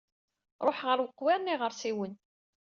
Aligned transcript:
Ṛuḥeɣ 0.67 0.87
ar 0.93 0.99
weqwiṛ 1.03 1.39
n 1.41 1.51
iɣersiwen. 1.53 2.13